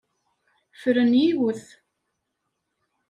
Fren 0.79 1.11
yiwet. 1.21 1.63